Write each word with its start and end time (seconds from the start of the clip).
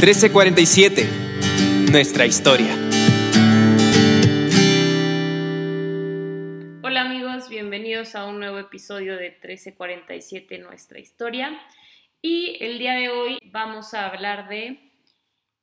1347. 0.00 1.90
Nuestra 1.92 2.24
historia. 2.24 2.74
Hola 6.82 7.02
amigos, 7.02 7.50
bienvenidos 7.50 8.14
a 8.14 8.24
un 8.24 8.38
nuevo 8.38 8.58
episodio 8.58 9.16
de 9.18 9.28
1347 9.28 10.56
Nuestra 10.60 11.00
historia. 11.00 11.60
Y 12.22 12.56
el 12.60 12.78
día 12.78 12.94
de 12.94 13.10
hoy 13.10 13.38
vamos 13.52 13.92
a 13.92 14.06
hablar 14.06 14.48
de... 14.48 14.90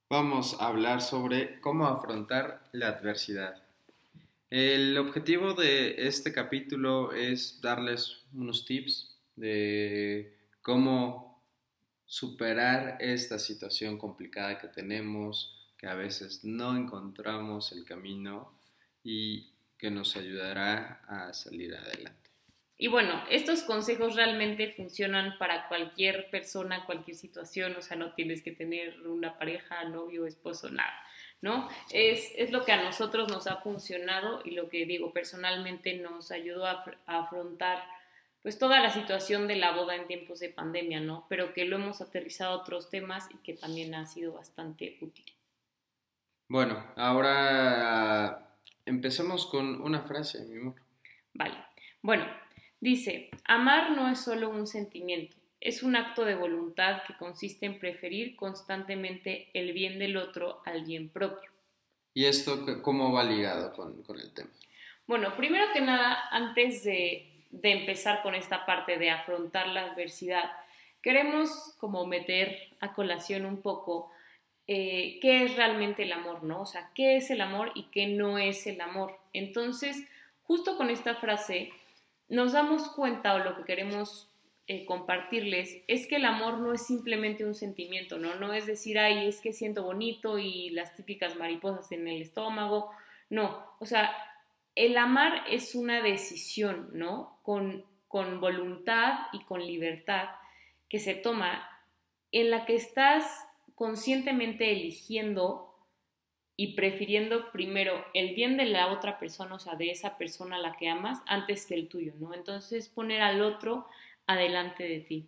Vamos 0.08 0.56
a 0.60 0.68
hablar 0.68 1.02
sobre 1.02 1.60
cómo 1.60 1.88
afrontar 1.88 2.62
la 2.74 2.90
adversidad. 2.90 3.64
El 4.52 5.00
objetivo 5.00 5.56
de 5.56 6.08
este 6.08 6.32
capítulo 6.32 7.12
es 7.12 7.60
darles 7.60 8.20
unos 8.36 8.66
tips 8.66 9.18
de 9.36 10.38
cómo 10.62 11.27
superar 12.07 12.97
esta 13.00 13.38
situación 13.38 13.97
complicada 13.97 14.57
que 14.57 14.70
tenemos, 14.70 15.70
que 15.78 15.88
a 15.88 15.93
veces 15.93 16.43
no 16.43 16.75
encontramos 16.75 17.71
el 17.74 17.86
camino 17.86 18.57
y 19.04 19.52
que 19.78 19.92
nos 19.92 20.16
ayudará 20.16 21.02
a 21.07 21.33
salir 21.33 21.75
adelante. 21.75 22.32
Y 22.80 22.88
bueno, 22.88 23.24
estos 23.30 23.64
consejos 23.64 24.16
realmente 24.16 24.71
funcionan 24.71 25.38
para 25.38 25.68
cualquier 25.68 26.30
persona, 26.30 26.86
cualquier 26.86 27.18
situación, 27.18 27.75
o 27.75 27.82
sea, 27.82 27.97
no 27.97 28.14
tienes 28.14 28.42
que 28.42 28.52
tener 28.52 29.02
una 29.08 29.38
pareja, 29.38 29.83
novio, 29.86 30.25
esposo, 30.25 30.69
nada. 30.69 30.94
¿no? 31.42 31.69
Es, 31.92 32.31
es, 32.36 32.52
lo 32.52 32.66
que 32.66 32.72
a 32.72 32.83
nosotros 32.83 33.30
nos 33.30 33.47
ha 33.47 33.58
funcionado 33.58 34.42
y 34.44 34.52
lo 34.52 34.69
que 34.69 34.86
digo 34.86 35.14
personalmente 35.14 35.95
nos 35.97 36.31
ayudó 36.31 36.66
a, 36.66 36.83
a, 37.05 37.19
afrontar 37.19 37.83
pues 38.47 38.58
toda 38.58 38.80
la 38.80 38.92
situación 38.92 39.45
de 39.50 39.58
la 39.58 39.73
boda 39.73 39.97
en 39.97 40.08
tiempos 40.08 40.39
de 40.39 40.47
pandemia, 40.47 41.02
¿no? 41.02 41.25
Pero 41.28 41.53
que 41.53 41.66
lo 41.66 41.75
hemos 41.75 42.00
aterrizado 42.00 42.53
a 42.53 42.61
otros 42.61 42.89
temas 42.89 43.28
y 43.30 43.36
que 43.39 43.53
también 43.53 43.94
ha 43.94 44.05
sido 44.05 44.31
bastante 44.31 44.97
útil. 45.02 45.25
Bueno, 46.47 46.81
ahora 46.95 48.55
empecemos 48.85 49.47
con 49.47 49.81
una 49.81 50.03
frase, 50.03 50.45
mi 50.45 50.61
amor. 50.61 50.75
Vale. 51.33 51.57
Bueno, 52.02 52.25
dice, 52.80 53.31
amar 53.44 53.91
no 53.91 54.09
es 54.09 54.22
solo 54.22 54.50
un 54.50 54.66
sentimiento, 54.66 55.35
es 55.59 55.83
un 55.83 55.97
acto 55.97 56.23
de 56.23 56.35
voluntad 56.35 57.02
que 57.05 57.17
consiste 57.17 57.66
en 57.66 57.79
preferir 57.79 58.38
constantemente 58.38 59.50
el 59.55 59.73
bien 59.73 60.00
del 60.00 60.16
otro 60.16 60.61
al 60.66 60.85
bien 60.85 61.09
propio. 61.09 61.52
¿Y 62.13 62.23
esto 62.23 62.81
cómo 62.81 63.11
va 63.11 63.25
ligado 63.25 63.73
con, 63.73 64.03
con 64.03 64.17
el 64.17 64.33
tema? 64.33 64.52
Bueno, 65.05 65.35
primero 65.35 65.66
que 65.73 65.81
nada, 65.81 66.29
antes 66.31 66.85
de, 66.85 67.36
de, 67.52 67.72
empezar 67.72 68.22
con 68.22 68.36
esta 68.36 68.66
parte 68.66 68.98
de 68.98 69.09
afrontar 69.09 69.67
la 69.67 69.84
adversidad, 69.84 70.52
queremos 71.02 71.76
como 71.80 72.06
meter 72.06 72.70
a 72.80 72.94
colación 72.94 73.45
un 73.45 73.62
poco 73.62 74.12
eh, 74.67 75.20
qué 75.22 75.44
es 75.44 75.56
realmente 75.56 76.03
el 76.03 76.12
amor, 76.12 76.44
¿no? 76.44 76.62
O 76.62 76.66
sea, 76.66 76.92
qué 76.94 77.18
es 77.18 77.30
el 77.30 77.42
amor 77.42 77.72
y 77.75 77.84
qué 77.86 78.08
no 78.08 78.38
es 78.38 78.68
el 78.68 78.81
amor. 78.81 79.18
Entonces, 79.34 80.03
justo 80.44 80.78
con 80.78 80.90
esta 80.90 81.16
frase, 81.16 81.72
nos 82.30 82.52
damos 82.52 82.90
cuenta 82.90 83.36
o 83.36 83.40
lo 83.40 83.56
que 83.56 83.64
queremos 83.64 84.30
eh, 84.70 84.86
compartirles 84.86 85.78
es 85.88 86.08
que 86.08 86.18
el 86.18 86.25
amor 86.25 86.58
no 86.58 86.73
es 86.73 86.86
simplemente 86.86 87.45
un 87.45 87.56
sentimiento, 87.56 88.18
¿no? 88.18 88.36
No 88.36 88.52
es 88.52 88.66
decir, 88.66 89.00
ay, 89.00 89.25
es 89.28 89.40
que 89.40 89.53
siento 89.53 89.84
bonito 89.84 90.40
y 90.40 90.72
las 90.72 90.94
típicas 90.94 91.38
mariposas 91.38 91.90
en 91.94 92.06
el 92.06 92.22
estómago. 92.22 92.92
No, 93.30 93.66
o 93.80 93.86
sea, 93.86 94.14
el 94.75 94.98
amar 94.98 95.44
es 95.50 95.73
una 95.73 96.02
decisión, 96.02 96.90
¿no? 96.92 97.36
Con, 97.48 97.86
voluntad 98.42 99.28
y 99.31 99.40
con 99.45 99.66
libertad 99.66 100.28
que 100.90 101.00
se 101.00 101.14
toma 101.14 101.70
en 102.34 102.50
la 102.50 102.66
que 102.66 102.76
estás 102.76 103.26
conscientemente 103.76 104.72
eligiendo 104.72 105.73
y 106.58 106.75
prefiriendo 106.75 107.52
primero 107.52 108.03
el 108.13 108.36
bien 108.36 108.57
de 108.57 108.66
la 108.66 108.91
otra 108.91 109.18
persona, 109.18 109.56
o 109.56 109.59
sea, 109.59 109.75
de 109.75 109.91
esa 109.91 110.18
persona 110.18 110.57
a 110.57 110.59
la 110.59 110.75
que 110.75 110.90
amas, 110.90 111.22
antes 111.28 111.66
que 111.66 111.75
el 111.75 111.88
tuyo, 111.88 112.13
¿no? 112.19 112.34
Entonces 112.34 112.90
poner 112.90 113.22
al 113.22 113.41
otro 113.41 113.88
adelante 114.25 114.84
de 114.84 115.00
ti. 115.00 115.28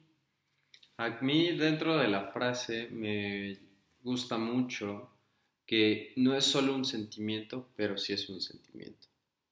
A 0.97 1.09
mí 1.21 1.51
dentro 1.51 1.97
de 1.97 2.09
la 2.09 2.31
frase 2.31 2.89
me 2.91 3.57
gusta 4.03 4.37
mucho 4.37 5.09
que 5.65 6.13
no 6.15 6.35
es 6.35 6.45
solo 6.45 6.75
un 6.75 6.83
sentimiento, 6.83 7.67
pero 7.75 7.97
sí 7.97 8.11
es 8.11 8.27
un 8.27 8.41
sentimiento. 8.41 9.08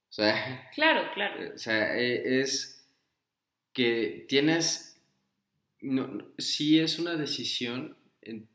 O 0.10 0.14
sea, 0.14 0.70
claro, 0.74 1.12
claro. 1.14 1.54
O 1.54 1.58
sea, 1.58 1.98
e, 1.98 2.40
es 2.42 2.88
que 3.74 4.26
tienes, 4.28 5.00
no, 5.82 6.26
sí 6.38 6.80
es 6.80 6.98
una 7.00 7.16
decisión 7.16 7.96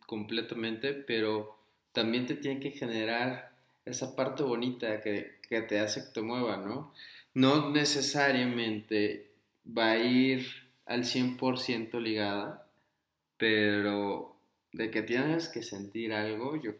completamente, 0.06 0.92
pero 0.92 1.58
también 1.92 2.26
te 2.26 2.34
tiene 2.34 2.60
que 2.60 2.72
generar 2.72 3.52
esa 3.84 4.16
parte 4.16 4.42
bonita 4.42 5.00
que, 5.00 5.38
que 5.48 5.62
te 5.62 5.78
hace 5.78 6.04
que 6.04 6.12
te 6.12 6.22
mueva, 6.22 6.56
¿no? 6.56 6.92
No 7.34 7.70
necesariamente 7.70 9.30
va 9.66 9.92
a 9.92 9.98
ir 9.98 10.46
al 10.86 11.04
100% 11.04 12.00
ligada, 12.00 12.66
pero 13.36 14.36
de 14.72 14.90
que 14.90 15.02
tienes 15.02 15.48
que 15.48 15.62
sentir 15.62 16.12
algo, 16.12 16.60
yo 16.60 16.72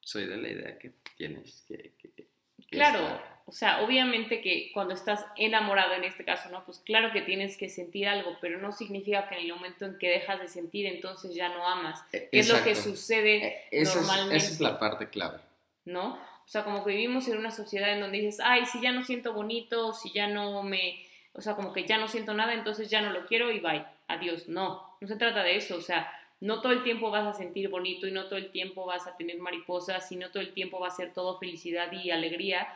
soy 0.00 0.26
de 0.26 0.36
la 0.36 0.48
idea 0.48 0.78
que 0.78 0.92
tienes 1.16 1.64
que 1.68 2.29
claro, 2.70 3.20
o 3.46 3.52
sea, 3.52 3.82
obviamente 3.82 4.40
que 4.40 4.70
cuando 4.72 4.94
estás 4.94 5.26
enamorado 5.36 5.94
en 5.94 6.04
este 6.04 6.24
caso, 6.24 6.48
¿no? 6.50 6.64
Pues 6.64 6.78
claro 6.78 7.12
que 7.12 7.20
tienes 7.20 7.56
que 7.56 7.68
sentir 7.68 8.08
algo, 8.08 8.36
pero 8.40 8.58
no 8.58 8.72
significa 8.72 9.28
que 9.28 9.36
en 9.36 9.46
el 9.46 9.54
momento 9.54 9.84
en 9.84 9.98
que 9.98 10.08
dejas 10.08 10.40
de 10.40 10.48
sentir, 10.48 10.86
entonces 10.86 11.34
ya 11.34 11.48
no 11.48 11.66
amas. 11.66 12.02
¿Qué 12.10 12.28
es 12.32 12.48
lo 12.48 12.62
que 12.62 12.74
sucede 12.74 13.64
esa 13.70 13.96
normalmente? 13.96 14.36
Es, 14.36 14.44
esa 14.44 14.52
es 14.54 14.60
la 14.60 14.78
parte 14.78 15.08
clave. 15.08 15.38
¿No? 15.84 16.14
O 16.14 16.48
sea, 16.48 16.64
como 16.64 16.84
que 16.84 16.92
vivimos 16.92 17.28
en 17.28 17.38
una 17.38 17.50
sociedad 17.50 17.92
en 17.92 18.00
donde 18.00 18.18
dices, 18.18 18.40
ay, 18.42 18.66
si 18.66 18.80
ya 18.80 18.92
no 18.92 19.04
siento 19.04 19.32
bonito, 19.32 19.92
si 19.94 20.12
ya 20.12 20.26
no 20.26 20.62
me 20.62 21.00
o 21.32 21.40
sea, 21.40 21.54
como 21.54 21.72
que 21.72 21.86
ya 21.86 21.98
no 21.98 22.08
siento 22.08 22.34
nada, 22.34 22.54
entonces 22.54 22.90
ya 22.90 23.00
no 23.00 23.10
lo 23.10 23.26
quiero 23.26 23.50
y 23.50 23.60
bye, 23.60 23.84
adiós. 24.08 24.48
No, 24.48 24.96
no 25.00 25.08
se 25.08 25.16
trata 25.16 25.42
de 25.42 25.56
eso, 25.56 25.76
o 25.76 25.80
sea, 25.80 26.12
no 26.40 26.62
todo 26.62 26.72
el 26.72 26.82
tiempo 26.82 27.10
vas 27.10 27.26
a 27.26 27.34
sentir 27.34 27.68
bonito 27.68 28.06
y 28.06 28.12
no 28.12 28.24
todo 28.24 28.38
el 28.38 28.50
tiempo 28.50 28.86
vas 28.86 29.06
a 29.06 29.16
tener 29.16 29.38
mariposas 29.38 30.10
y 30.10 30.16
no 30.16 30.30
todo 30.30 30.42
el 30.42 30.54
tiempo 30.54 30.80
va 30.80 30.88
a 30.88 30.92
ser 30.92 31.12
todo 31.12 31.38
felicidad 31.38 31.92
y 31.92 32.10
alegría. 32.10 32.66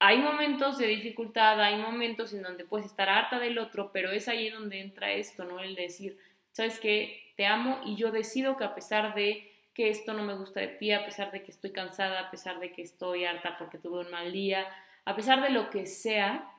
Hay 0.00 0.18
momentos 0.18 0.78
de 0.78 0.88
dificultad, 0.88 1.60
hay 1.60 1.76
momentos 1.76 2.32
en 2.32 2.42
donde 2.42 2.64
puedes 2.64 2.86
estar 2.86 3.08
harta 3.08 3.38
del 3.38 3.58
otro, 3.58 3.90
pero 3.92 4.10
es 4.10 4.28
ahí 4.28 4.50
donde 4.50 4.80
entra 4.80 5.12
esto, 5.12 5.44
¿no? 5.44 5.60
El 5.60 5.76
decir, 5.76 6.18
¿sabes 6.52 6.80
qué? 6.80 7.32
Te 7.36 7.46
amo 7.46 7.80
y 7.84 7.94
yo 7.94 8.10
decido 8.10 8.56
que 8.56 8.64
a 8.64 8.74
pesar 8.74 9.14
de 9.14 9.52
que 9.72 9.90
esto 9.90 10.12
no 10.12 10.24
me 10.24 10.34
gusta 10.34 10.58
de 10.58 10.68
ti, 10.68 10.90
a 10.90 11.04
pesar 11.04 11.30
de 11.30 11.44
que 11.44 11.52
estoy 11.52 11.70
cansada, 11.70 12.20
a 12.20 12.30
pesar 12.32 12.58
de 12.58 12.72
que 12.72 12.82
estoy 12.82 13.24
harta 13.24 13.56
porque 13.58 13.78
tuve 13.78 14.00
un 14.00 14.10
mal 14.10 14.32
día, 14.32 14.66
a 15.04 15.14
pesar 15.14 15.40
de 15.40 15.50
lo 15.50 15.70
que 15.70 15.86
sea, 15.86 16.50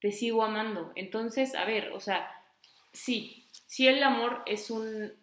te 0.00 0.12
sigo 0.12 0.44
amando. 0.44 0.92
Entonces, 0.94 1.56
a 1.56 1.64
ver, 1.64 1.90
o 1.92 1.98
sea, 1.98 2.30
sí, 2.92 3.41
sí 3.72 3.88
el 3.88 4.02
amor 4.02 4.42
es 4.44 4.70
un, 4.70 5.14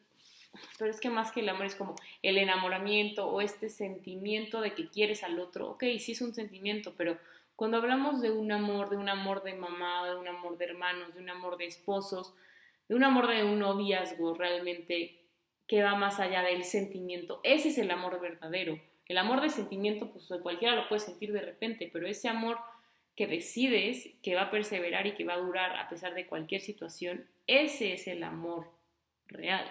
pero 0.79 0.89
es 0.89 0.99
que 0.99 1.11
más 1.11 1.31
que 1.31 1.41
el 1.41 1.49
amor 1.49 1.67
es 1.67 1.75
como 1.75 1.93
el 2.23 2.39
enamoramiento 2.39 3.27
o 3.29 3.41
este 3.41 3.69
sentimiento 3.69 4.59
de 4.59 4.73
que 4.73 4.89
quieres 4.89 5.23
al 5.23 5.39
otro. 5.39 5.69
Ok, 5.69 5.83
sí 5.99 6.13
es 6.13 6.21
un 6.21 6.33
sentimiento, 6.33 6.95
pero 6.97 7.19
cuando 7.55 7.77
hablamos 7.77 8.23
de 8.23 8.31
un 8.31 8.51
amor, 8.51 8.89
de 8.89 8.97
un 8.97 9.07
amor 9.07 9.43
de 9.43 9.53
mamá, 9.53 10.09
de 10.09 10.15
un 10.15 10.27
amor 10.27 10.57
de 10.57 10.65
hermanos, 10.65 11.13
de 11.13 11.21
un 11.21 11.29
amor 11.29 11.57
de 11.57 11.65
esposos, 11.65 12.33
de 12.87 12.95
un 12.95 13.03
amor 13.03 13.27
de 13.27 13.43
un 13.43 13.59
noviazgo 13.59 14.33
realmente 14.33 15.21
que 15.67 15.83
va 15.83 15.93
más 15.93 16.19
allá 16.19 16.41
del 16.41 16.63
sentimiento, 16.63 17.41
ese 17.43 17.67
es 17.67 17.77
el 17.77 17.91
amor 17.91 18.19
verdadero. 18.19 18.81
El 19.05 19.19
amor 19.19 19.41
de 19.41 19.49
sentimiento, 19.49 20.11
pues 20.11 20.27
cualquiera 20.41 20.75
lo 20.75 20.89
puede 20.89 21.01
sentir 21.01 21.33
de 21.33 21.41
repente, 21.41 21.87
pero 21.93 22.07
ese 22.07 22.27
amor 22.27 22.57
que 23.19 23.27
decides 23.27 24.11
que 24.23 24.33
va 24.33 24.43
a 24.43 24.49
perseverar 24.49 25.05
y 25.05 25.13
que 25.13 25.25
va 25.25 25.33
a 25.33 25.39
durar 25.39 25.75
a 25.75 25.89
pesar 25.89 26.13
de 26.13 26.25
cualquier 26.25 26.61
situación, 26.61 27.25
ese 27.47 27.91
es 27.91 28.07
el 28.07 28.23
amor 28.23 28.71
real. 29.27 29.69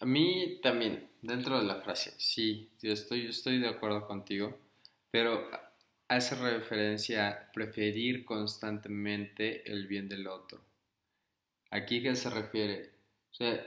A 0.00 0.06
mí 0.06 0.58
también, 0.62 1.10
dentro 1.20 1.58
de 1.58 1.66
la 1.66 1.82
frase, 1.82 2.14
sí, 2.16 2.70
yo 2.80 2.94
estoy, 2.94 3.24
yo 3.24 3.28
estoy 3.28 3.58
de 3.58 3.68
acuerdo 3.68 4.06
contigo, 4.06 4.58
pero 5.10 5.46
hace 6.08 6.36
referencia 6.36 7.28
a 7.28 7.52
preferir 7.52 8.24
constantemente 8.24 9.70
el 9.70 9.86
bien 9.86 10.08
del 10.08 10.26
otro. 10.26 10.62
¿Aquí 11.70 12.02
qué 12.02 12.16
se 12.16 12.30
refiere? 12.30 12.92
O 13.30 13.34
sea, 13.34 13.62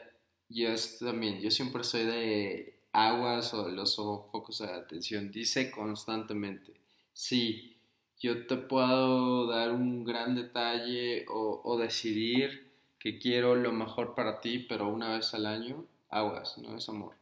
yo 0.50 0.70
también, 1.02 1.40
yo 1.40 1.52
siempre 1.52 1.84
soy 1.84 2.06
de 2.06 2.80
aguas 2.94 3.54
o 3.54 3.70
los 3.70 3.96
focos 3.96 4.58
de 4.58 4.72
atención, 4.72 5.30
dice 5.30 5.70
constantemente, 5.70 6.74
sí, 7.14 7.78
yo 8.22 8.46
te 8.46 8.56
puedo 8.56 9.48
dar 9.48 9.72
un 9.72 10.04
gran 10.04 10.36
detalle 10.36 11.26
o, 11.28 11.62
o, 11.64 11.78
decidir 11.78 12.72
que 13.00 13.18
quiero 13.18 13.56
lo 13.56 13.72
mejor 13.72 14.14
para 14.14 14.40
ti, 14.42 14.60
pero 14.60 14.88
una 14.88 15.16
vez 15.16 15.34
al 15.34 15.48
año, 15.48 15.86
aguas, 16.10 16.58
no 16.60 16.78
es 16.78 16.88
amor. 16.88 17.16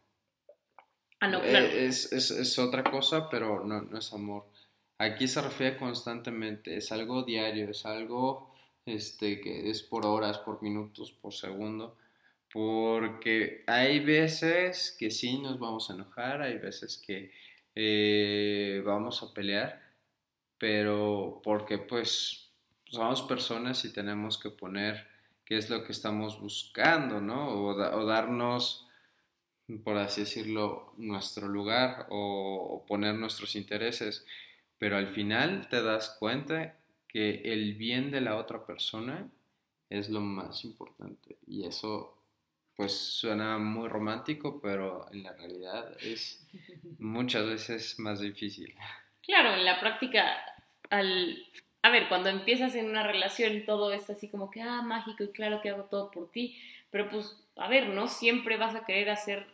Ah, 1.21 1.29
no, 1.29 1.41
claro. 1.41 1.67
Es, 1.67 2.11
es, 2.11 2.31
es 2.31 2.59
otra 2.59 2.83
cosa, 2.83 3.29
pero 3.29 3.63
no, 3.63 3.81
no, 3.81 3.97
es 3.97 4.11
amor. 4.13 4.45
Aquí 4.97 5.29
se 5.29 5.41
refiere 5.41 5.77
constantemente, 5.77 6.75
es 6.75 6.91
algo 6.91 7.23
diario, 7.23 7.69
es 7.69 7.85
algo 7.85 8.53
este, 8.85 9.39
que 9.39 9.69
es 9.69 9.81
por 9.83 10.05
horas, 10.05 10.39
por 10.39 10.61
minutos, 10.61 11.13
por 11.13 11.33
segundo, 11.33 11.97
Porque 12.51 13.63
hay 13.67 13.99
veces 13.99 14.95
que 14.99 15.11
sí 15.11 15.39
nos 15.39 15.59
vamos 15.59 15.89
a 15.89 15.93
enojar, 15.93 16.41
hay 16.41 16.57
veces 16.57 16.97
que 16.97 17.31
eh, 17.75 18.81
vamos 18.85 19.23
a 19.23 19.33
pelear, 19.33 19.88
pero 20.59 21.41
porque 21.43 21.77
pues 21.77 22.49
somos 22.85 23.21
personas 23.23 23.83
y 23.85 23.93
tenemos 23.93 24.37
que 24.37 24.49
poner 24.49 25.07
qué 25.45 25.57
es 25.57 25.69
lo 25.69 25.83
que 25.83 25.91
estamos 25.91 26.39
buscando, 26.39 27.21
¿no? 27.21 27.49
O, 27.49 28.05
darnos, 28.05 28.87
por 29.83 29.97
así 29.97 30.21
decirlo, 30.21 30.93
nuestro 30.97 31.47
lugar 31.47 32.07
o, 32.09 32.67
o 32.71 32.85
poner 32.85 33.15
nuestros 33.15 33.55
intereses. 33.55 34.25
Pero 34.77 34.97
al 34.97 35.07
final 35.07 35.67
te 35.69 35.81
das 35.81 36.15
cuenta 36.19 36.77
que 37.07 37.41
el 37.45 37.75
bien 37.75 38.11
de 38.11 38.21
la 38.21 38.37
otra 38.37 38.65
persona 38.65 39.29
es 39.89 40.09
lo 40.09 40.21
más 40.21 40.63
importante. 40.63 41.37
Y 41.47 41.65
eso 41.65 42.15
pues 42.79 42.93
suena 42.93 43.57
muy 43.57 43.89
romántico, 43.89 44.61
pero 44.61 45.11
en 45.11 45.23
la 45.23 45.33
realidad 45.33 45.97
es 46.01 46.47
muchas 46.97 47.45
veces 47.45 47.99
más 47.99 48.21
difícil. 48.21 48.73
Claro, 49.29 49.53
en 49.53 49.63
la 49.63 49.79
práctica, 49.79 50.43
al... 50.89 51.45
A 51.83 51.91
ver, 51.91 52.07
cuando 52.09 52.29
empiezas 52.29 52.73
en 52.73 52.89
una 52.89 53.03
relación 53.03 53.63
todo 53.63 53.93
es 53.93 54.09
así 54.09 54.27
como 54.27 54.49
que, 54.49 54.59
ah, 54.63 54.81
mágico 54.81 55.23
y 55.23 55.27
claro 55.31 55.61
que 55.61 55.69
hago 55.69 55.83
todo 55.83 56.09
por 56.09 56.31
ti, 56.31 56.57
pero 56.89 57.09
pues, 57.09 57.37
a 57.55 57.67
ver, 57.67 57.89
no 57.89 58.07
siempre 58.07 58.57
vas 58.57 58.73
a 58.73 58.85
querer 58.85 59.11
hacer 59.11 59.45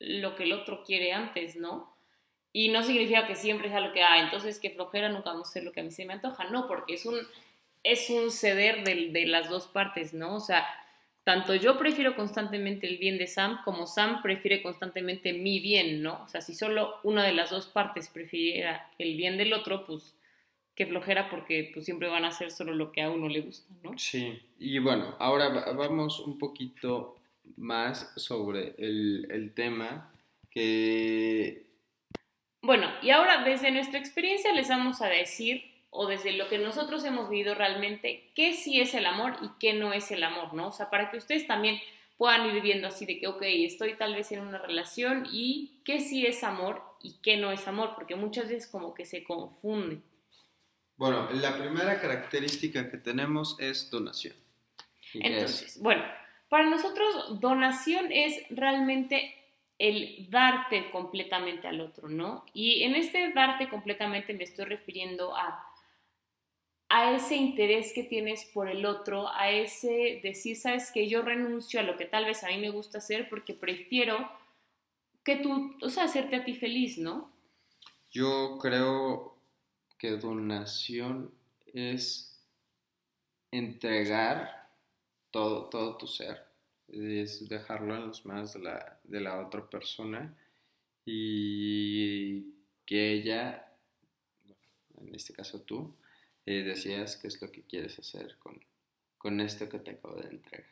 lo 0.00 0.34
que 0.34 0.42
el 0.42 0.52
otro 0.52 0.82
quiere 0.82 1.12
antes, 1.12 1.54
¿no? 1.54 1.94
Y 2.52 2.70
no 2.70 2.82
significa 2.82 3.28
que 3.28 3.36
siempre 3.36 3.68
sea 3.68 3.78
lo 3.80 3.92
que, 3.92 4.02
ah, 4.02 4.18
entonces 4.20 4.58
que 4.58 4.70
flojera 4.70 5.10
nunca 5.10 5.30
vamos 5.30 5.46
a 5.46 5.50
hacer 5.52 5.62
lo 5.62 5.70
que 5.70 5.80
a 5.80 5.84
mí 5.84 5.92
se 5.92 6.04
me 6.04 6.14
antoja, 6.14 6.46
no, 6.46 6.66
porque 6.66 6.94
es 6.94 7.06
un, 7.06 7.16
es 7.84 8.10
un 8.10 8.32
ceder 8.32 8.82
de, 8.82 9.10
de 9.12 9.26
las 9.26 9.48
dos 9.48 9.68
partes, 9.68 10.12
¿no? 10.12 10.34
O 10.34 10.40
sea, 10.40 10.66
tanto 11.28 11.54
yo 11.54 11.76
prefiero 11.76 12.14
constantemente 12.14 12.86
el 12.86 12.96
bien 12.96 13.18
de 13.18 13.26
Sam 13.26 13.58
como 13.62 13.86
Sam 13.86 14.22
prefiere 14.22 14.62
constantemente 14.62 15.34
mi 15.34 15.60
bien, 15.60 16.02
¿no? 16.02 16.22
O 16.24 16.26
sea, 16.26 16.40
si 16.40 16.54
solo 16.54 16.94
una 17.02 17.22
de 17.22 17.34
las 17.34 17.50
dos 17.50 17.66
partes 17.66 18.08
prefiriera 18.08 18.90
el 18.96 19.14
bien 19.14 19.36
del 19.36 19.52
otro, 19.52 19.84
pues 19.84 20.16
qué 20.74 20.86
flojera 20.86 21.28
porque 21.28 21.70
pues 21.74 21.84
siempre 21.84 22.08
van 22.08 22.24
a 22.24 22.28
hacer 22.28 22.50
solo 22.50 22.72
lo 22.72 22.92
que 22.92 23.02
a 23.02 23.10
uno 23.10 23.28
le 23.28 23.42
gusta, 23.42 23.70
¿no? 23.82 23.98
Sí, 23.98 24.40
y 24.58 24.78
bueno, 24.78 25.16
ahora 25.18 25.50
vamos 25.74 26.18
un 26.20 26.38
poquito 26.38 27.18
más 27.58 28.10
sobre 28.16 28.74
el, 28.78 29.28
el 29.30 29.52
tema 29.52 30.10
que... 30.50 31.66
Bueno, 32.62 32.88
y 33.02 33.10
ahora 33.10 33.44
desde 33.44 33.70
nuestra 33.70 33.98
experiencia 33.98 34.54
les 34.54 34.70
vamos 34.70 35.02
a 35.02 35.08
decir 35.08 35.62
o 35.90 36.06
desde 36.06 36.32
lo 36.32 36.48
que 36.48 36.58
nosotros 36.58 37.04
hemos 37.04 37.30
vivido 37.30 37.54
realmente, 37.54 38.30
qué 38.34 38.54
sí 38.54 38.80
es 38.80 38.94
el 38.94 39.06
amor 39.06 39.36
y 39.42 39.48
qué 39.58 39.72
no 39.72 39.92
es 39.92 40.10
el 40.10 40.22
amor, 40.22 40.54
¿no? 40.54 40.68
O 40.68 40.72
sea, 40.72 40.90
para 40.90 41.10
que 41.10 41.16
ustedes 41.16 41.46
también 41.46 41.80
puedan 42.16 42.54
ir 42.54 42.60
viendo 42.60 42.88
así 42.88 43.06
de 43.06 43.18
que, 43.18 43.28
ok, 43.28 43.42
estoy 43.42 43.94
tal 43.94 44.14
vez 44.14 44.30
en 44.32 44.40
una 44.40 44.58
relación 44.58 45.26
y 45.32 45.80
qué 45.84 46.00
sí 46.00 46.26
es 46.26 46.44
amor 46.44 46.82
y 47.02 47.14
qué 47.22 47.36
no 47.36 47.52
es 47.52 47.66
amor, 47.68 47.92
porque 47.94 48.16
muchas 48.16 48.48
veces 48.48 48.66
como 48.66 48.92
que 48.92 49.06
se 49.06 49.24
confunde. 49.24 50.00
Bueno, 50.96 51.28
la 51.30 51.56
primera 51.56 52.00
característica 52.00 52.90
que 52.90 52.98
tenemos 52.98 53.56
es 53.60 53.88
donación. 53.88 54.34
Entonces, 55.14 55.80
bueno, 55.80 56.02
para 56.48 56.68
nosotros 56.68 57.40
donación 57.40 58.10
es 58.10 58.42
realmente 58.50 59.34
el 59.78 60.26
darte 60.28 60.90
completamente 60.90 61.68
al 61.68 61.80
otro, 61.80 62.08
¿no? 62.08 62.44
Y 62.52 62.82
en 62.82 62.96
este 62.96 63.32
darte 63.32 63.68
completamente 63.68 64.34
me 64.34 64.42
estoy 64.42 64.64
refiriendo 64.64 65.36
a 65.36 65.67
a 66.88 67.14
ese 67.14 67.36
interés 67.36 67.92
que 67.92 68.02
tienes 68.02 68.44
por 68.46 68.68
el 68.68 68.86
otro, 68.86 69.28
a 69.28 69.50
ese 69.50 70.20
decir, 70.22 70.56
sabes 70.56 70.90
que 70.90 71.08
yo 71.08 71.22
renuncio 71.22 71.80
a 71.80 71.82
lo 71.82 71.96
que 71.96 72.06
tal 72.06 72.24
vez 72.24 72.42
a 72.44 72.48
mí 72.48 72.58
me 72.58 72.70
gusta 72.70 72.98
hacer 72.98 73.28
porque 73.28 73.52
prefiero 73.52 74.30
que 75.22 75.36
tú, 75.36 75.76
o 75.82 75.90
sea, 75.90 76.04
hacerte 76.04 76.36
a 76.36 76.44
ti 76.44 76.54
feliz, 76.54 76.96
¿no? 76.96 77.30
Yo 78.10 78.58
creo 78.58 79.36
que 79.98 80.12
donación 80.12 81.30
es 81.74 82.42
entregar 83.50 84.70
todo, 85.30 85.68
todo 85.68 85.98
tu 85.98 86.06
ser, 86.06 86.46
es 86.88 87.46
dejarlo 87.48 87.96
en 87.96 88.08
las 88.08 88.24
manos 88.24 88.54
de 88.54 88.60
la, 88.60 88.98
de 89.04 89.20
la 89.20 89.46
otra 89.46 89.68
persona 89.68 90.34
y 91.04 92.54
que 92.86 93.12
ella, 93.12 93.70
en 94.98 95.14
este 95.14 95.34
caso 95.34 95.60
tú, 95.60 95.94
y 96.48 96.62
decías 96.62 97.16
qué 97.16 97.28
es 97.28 97.42
lo 97.42 97.52
que 97.52 97.62
quieres 97.62 97.98
hacer 97.98 98.36
con, 98.38 98.58
con 99.18 99.40
esto 99.40 99.68
que 99.68 99.78
te 99.78 99.90
acabo 99.90 100.16
de 100.16 100.30
entregar. 100.30 100.70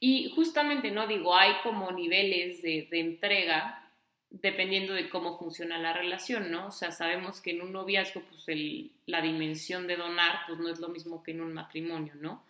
Y 0.00 0.30
justamente, 0.34 0.90
¿no? 0.90 1.06
Digo, 1.06 1.36
hay 1.36 1.52
como 1.62 1.92
niveles 1.92 2.62
de, 2.62 2.88
de 2.90 3.00
entrega 3.00 3.92
dependiendo 4.30 4.94
de 4.94 5.08
cómo 5.08 5.38
funciona 5.38 5.78
la 5.78 5.92
relación, 5.92 6.50
¿no? 6.50 6.66
O 6.66 6.70
sea, 6.70 6.90
sabemos 6.90 7.40
que 7.40 7.52
en 7.52 7.62
un 7.62 7.72
noviazgo, 7.72 8.22
pues 8.28 8.48
el, 8.48 8.90
la 9.06 9.22
dimensión 9.22 9.86
de 9.86 9.96
donar, 9.96 10.40
pues 10.46 10.58
no 10.58 10.68
es 10.68 10.80
lo 10.80 10.88
mismo 10.88 11.22
que 11.22 11.30
en 11.30 11.42
un 11.42 11.54
matrimonio, 11.54 12.14
¿no? 12.16 12.44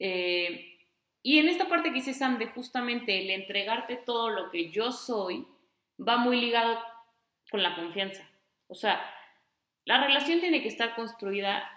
Eh, 0.00 0.78
y 1.22 1.38
en 1.38 1.48
esta 1.48 1.68
parte 1.68 1.88
que 1.88 1.96
dice 1.96 2.14
Sam, 2.14 2.38
de 2.38 2.46
justamente 2.48 3.20
el 3.22 3.30
entregarte 3.30 3.96
todo 3.96 4.28
lo 4.30 4.50
que 4.50 4.70
yo 4.70 4.90
soy, 4.90 5.46
va 5.96 6.16
muy 6.16 6.40
ligado 6.40 6.78
con 7.50 7.62
la 7.62 7.76
confianza. 7.76 8.28
O 8.66 8.74
sea, 8.74 9.00
la 9.84 10.04
relación 10.04 10.40
tiene 10.40 10.62
que 10.62 10.68
estar 10.68 10.94
construida 10.96 11.75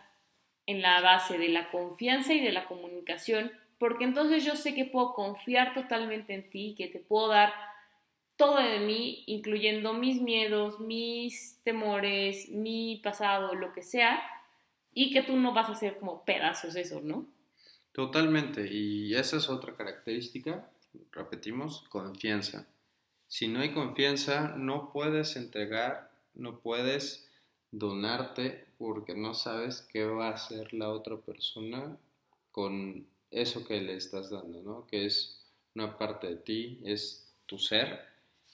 en 0.70 0.84
la 0.84 1.02
base 1.02 1.40
de 1.40 1.50
la 1.50 1.72
confianza 1.72 2.32
y 2.32 2.42
de 2.42 2.52
la 2.52 2.68
comunicación, 2.68 3.52
porque 3.80 4.04
entonces 4.04 4.46
yo 4.46 4.56
sé 4.56 4.76
que 4.76 4.86
puedo 4.86 5.16
confiar 5.16 5.74
totalmente 5.74 6.36
en 6.36 6.48
ti, 6.48 6.76
que 6.78 6.88
te 6.88 7.00
puedo 7.00 7.30
dar 7.30 7.52
todo 8.38 8.58
de 8.58 8.78
mí, 8.78 9.24
incluyendo 9.26 9.94
mis 9.94 10.22
miedos, 10.22 10.80
mis 10.80 11.58
temores, 11.64 12.50
mi 12.50 13.02
pasado, 13.04 13.56
lo 13.56 13.74
que 13.74 13.82
sea, 13.82 14.22
y 14.94 15.12
que 15.12 15.24
tú 15.24 15.38
no 15.38 15.56
vas 15.56 15.70
a 15.70 15.72
hacer 15.72 15.98
como 15.98 16.24
pedazos 16.24 16.76
eso, 16.76 17.02
¿no? 17.02 17.26
Totalmente, 17.92 18.72
y 18.72 19.16
esa 19.16 19.38
es 19.38 19.50
otra 19.50 19.76
característica, 19.76 20.70
repetimos, 21.12 21.84
confianza. 21.90 22.68
Si 23.28 23.48
no 23.48 23.62
hay 23.62 23.74
confianza, 23.74 24.54
no 24.56 24.92
puedes 24.94 25.36
entregar, 25.36 26.12
no 26.36 26.60
puedes 26.60 27.29
donarte 27.72 28.66
porque 28.78 29.16
no 29.16 29.34
sabes 29.34 29.88
qué 29.92 30.06
va 30.06 30.30
a 30.30 30.34
hacer 30.34 30.74
la 30.74 30.90
otra 30.90 31.18
persona 31.18 31.98
con 32.52 33.06
eso 33.32 33.66
que 33.66 33.82
le 33.82 33.96
estás 33.96 34.30
dando, 34.30 34.62
¿no? 34.62 34.88
Que 34.88 35.06
es 35.06 35.40
una 35.76 35.98
parte 35.98 36.28
de 36.28 36.36
ti, 36.38 36.80
es 36.84 37.32
tu 37.46 37.58
ser 37.58 38.00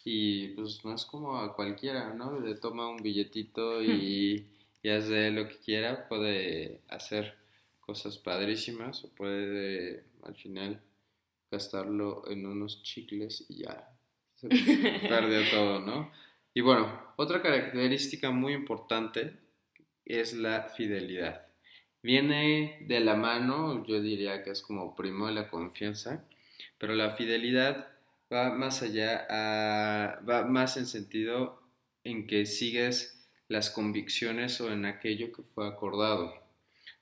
y 0.04 0.50
pues 0.50 0.84
no 0.86 0.94
es 0.94 1.06
como 1.06 1.38
a 1.38 1.56
cualquiera, 1.56 2.14
¿no? 2.14 2.40
Le 2.40 2.56
toma 2.56 2.90
un 2.90 3.02
billetito 3.02 3.82
y, 3.82 4.46
y 4.84 4.90
hace 4.90 5.32
lo 5.32 5.48
que 5.48 5.58
quiera, 5.58 6.08
puede 6.08 6.82
hacer 6.90 7.36
cosas 7.80 8.18
padrísimas 8.18 9.04
o 9.04 9.10
puede 9.10 10.04
al 10.24 10.36
final 10.36 10.82
gastarlo 11.52 12.30
en 12.30 12.46
unos 12.46 12.84
chicles 12.84 13.46
y 13.50 13.64
ya 13.64 13.90
se 14.36 14.50
perdió 15.10 15.50
todo, 15.50 15.80
¿no? 15.80 16.12
Y 16.58 16.62
bueno, 16.62 16.90
otra 17.18 17.42
característica 17.42 18.32
muy 18.32 18.54
importante 18.54 19.34
es 20.06 20.34
la 20.34 20.70
fidelidad. 20.70 21.48
Viene 22.02 22.78
de 22.88 23.02
la 23.02 23.16
mano, 23.16 23.86
yo 23.86 24.02
diría 24.02 24.42
que 24.42 24.52
es 24.52 24.62
como 24.62 24.96
primo 24.96 25.28
de 25.28 25.34
la 25.34 25.50
confianza, 25.50 26.24
pero 26.78 26.96
la 26.96 27.12
fidelidad 27.12 27.90
va 28.32 28.54
más 28.54 28.82
allá, 28.82 29.28
va 29.30 30.46
más 30.48 30.78
en 30.78 30.86
sentido 30.86 31.62
en 32.06 32.26
que 32.26 32.46
sigues 32.46 33.30
las 33.50 33.70
convicciones 33.70 34.62
o 34.62 34.72
en 34.72 34.86
aquello 34.86 35.34
que 35.34 35.44
fue 35.44 35.68
acordado. 35.68 36.34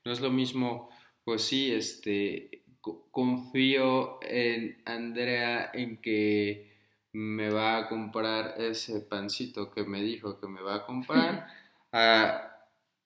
No 0.03 0.11
es 0.11 0.19
lo 0.19 0.31
mismo, 0.31 0.89
pues 1.25 1.43
sí, 1.43 1.71
este, 1.71 2.63
confío 3.11 4.17
en 4.23 4.81
Andrea 4.85 5.69
en 5.75 6.01
que 6.01 6.72
me 7.13 7.49
va 7.49 7.77
a 7.77 7.87
comprar 7.87 8.55
ese 8.57 8.99
pancito 9.01 9.71
que 9.71 9.83
me 9.83 10.01
dijo 10.01 10.39
que 10.39 10.47
me 10.47 10.61
va 10.61 10.75
a 10.75 10.85
comprar. 10.85 11.47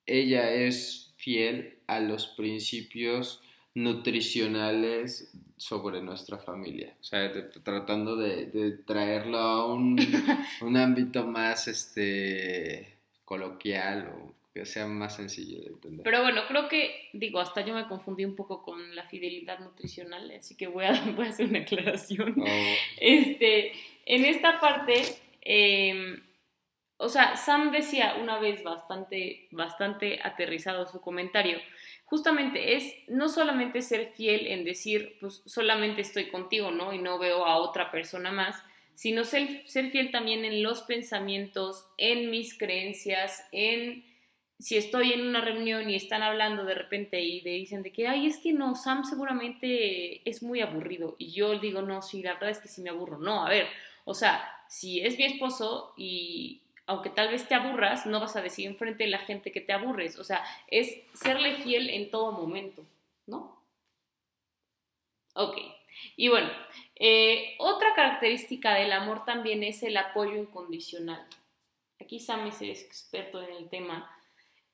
ella 0.05 0.51
es 0.51 1.13
fiel 1.17 1.79
a 1.87 1.99
los 1.99 2.27
principios 2.27 3.41
nutricionales 3.75 5.31
sobre 5.57 6.01
nuestra 6.01 6.37
familia, 6.37 6.95
o 6.99 7.03
sea, 7.03 7.31
tratando 7.63 8.15
de, 8.15 8.79
traerlo 8.85 9.37
a 9.37 9.71
un, 9.71 9.97
un, 10.61 10.77
ámbito 10.77 11.25
más 11.25 11.67
este, 11.67 12.97
coloquial 13.25 14.07
o 14.07 14.36
que 14.57 14.65
sea 14.65 14.87
más 14.87 15.15
sencillo 15.15 15.59
de 15.61 15.67
entender. 15.67 16.03
Pero 16.03 16.23
bueno, 16.23 16.41
creo 16.47 16.67
que, 16.67 17.09
digo, 17.13 17.39
hasta 17.39 17.61
yo 17.61 17.75
me 17.75 17.87
confundí 17.87 18.25
un 18.25 18.35
poco 18.35 18.63
con 18.63 18.95
la 18.95 19.03
fidelidad 19.03 19.59
nutricional, 19.59 20.31
así 20.31 20.55
que 20.55 20.65
voy 20.65 20.85
a, 20.85 20.91
voy 21.15 21.27
a 21.27 21.29
hacer 21.29 21.47
una 21.47 21.59
aclaración. 21.59 22.35
Oh. 22.41 22.45
Este, 22.99 23.73
en 24.05 24.25
esta 24.25 24.59
parte, 24.59 25.03
em, 25.41 26.23
o 26.97 27.07
sea, 27.07 27.35
Sam 27.35 27.71
decía 27.71 28.15
una 28.19 28.39
vez 28.39 28.63
bastante, 28.63 29.47
bastante 29.51 30.19
aterrizado 30.23 30.87
su 30.87 31.01
comentario, 31.01 31.59
justamente 32.05 32.75
es 32.75 32.95
no 33.07 33.29
solamente 33.29 33.83
ser 33.83 34.13
fiel 34.15 34.47
en 34.47 34.65
decir, 34.65 35.17
pues 35.21 35.43
solamente 35.45 36.01
estoy 36.01 36.29
contigo, 36.29 36.71
¿no? 36.71 36.93
Y 36.93 36.97
no 36.97 37.19
veo 37.19 37.45
a 37.45 37.57
otra 37.57 37.91
persona 37.91 38.31
más, 38.31 38.55
sino 38.95 39.23
ser, 39.23 39.63
ser 39.67 39.91
fiel 39.91 40.09
también 40.09 40.45
en 40.45 40.63
los 40.63 40.81
pensamientos, 40.81 41.85
en 41.97 42.31
mis 42.31 42.57
creencias, 42.57 43.47
en 43.51 44.16
si 44.59 44.75
estoy 44.75 45.13
en 45.13 45.27
una 45.27 45.41
reunión 45.41 45.89
y 45.89 45.95
están 45.95 46.23
hablando 46.23 46.65
de 46.65 46.73
repente 46.73 47.21
y 47.21 47.41
dicen 47.41 47.83
de 47.83 47.91
que, 47.91 48.07
ay, 48.07 48.25
es 48.25 48.37
que 48.37 48.53
no, 48.53 48.75
Sam 48.75 49.03
seguramente 49.03 50.27
es 50.27 50.41
muy 50.41 50.61
aburrido. 50.61 51.15
Y 51.19 51.31
yo 51.31 51.59
digo, 51.59 51.81
no, 51.81 52.01
sí, 52.01 52.23
la 52.23 52.33
verdad 52.33 52.49
es 52.49 52.59
que 52.59 52.67
sí 52.67 52.81
me 52.81 52.89
aburro. 52.89 53.19
No, 53.19 53.45
a 53.45 53.49
ver, 53.49 53.67
o 54.05 54.15
sea, 54.15 54.49
si 54.67 55.01
es 55.01 55.17
mi 55.17 55.25
esposo 55.25 55.93
y 55.95 56.61
aunque 56.87 57.09
tal 57.09 57.29
vez 57.29 57.47
te 57.47 57.53
aburras, 57.53 58.05
no 58.05 58.19
vas 58.19 58.35
a 58.35 58.41
decir 58.41 58.65
enfrente 58.65 59.03
de 59.03 59.09
la 59.11 59.19
gente 59.19 59.51
que 59.51 59.61
te 59.61 59.73
aburres. 59.73 60.17
O 60.17 60.23
sea, 60.23 60.43
es 60.67 61.03
serle 61.13 61.55
fiel 61.55 61.89
en 61.89 62.09
todo 62.09 62.31
momento, 62.31 62.83
¿no? 63.27 63.61
Ok. 65.35 65.57
Y 66.15 66.29
bueno, 66.29 66.49
eh, 66.95 67.55
otra 67.59 67.93
característica 67.93 68.73
del 68.73 68.91
amor 68.91 69.25
también 69.25 69.63
es 69.63 69.83
el 69.83 69.97
apoyo 69.97 70.35
incondicional. 70.35 71.27
Aquí 71.99 72.19
Sam 72.19 72.47
es 72.47 72.61
experto 72.61 73.41
en 73.41 73.55
el 73.55 73.69
tema 73.69 74.16